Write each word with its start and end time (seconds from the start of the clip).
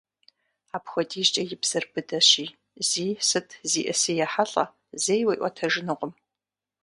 Апхуэдизкӏэ 0.75 1.41
и 1.55 1.57
бзэр 1.61 1.85
быдэщи, 1.91 2.45
зи 2.87 3.07
сыт 3.27 3.49
зиӏыси 3.71 4.13
ехьэлӏэ, 4.25 4.65
зэи 5.03 5.23
уиӏуэтэжынукъым. 5.27 6.13